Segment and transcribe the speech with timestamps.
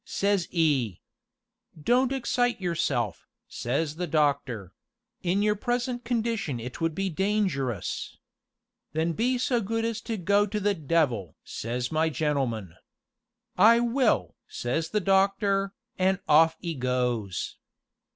[0.03, 0.97] says 'e.
[1.79, 4.73] 'Don't excite yourself,' says the doctor;
[5.21, 8.17] 'in your present condition it would be dangerous.'
[8.93, 12.73] 'Then be so good as to go to the devil!' says my gentleman.
[13.59, 17.57] 'I will!' says the doctor, an' off 'e goes.